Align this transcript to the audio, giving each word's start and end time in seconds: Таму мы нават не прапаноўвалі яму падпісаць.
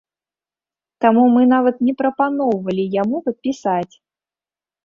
Таму 1.03 1.25
мы 1.35 1.43
нават 1.53 1.75
не 1.89 1.93
прапаноўвалі 1.99 2.83
яму 3.01 3.17
падпісаць. 3.29 3.95